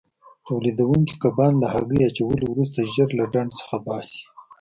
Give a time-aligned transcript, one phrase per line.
[0.45, 4.21] تولیدوونکي کبان له هګۍ اچولو وروسته ژر له ډنډ څخه باسي.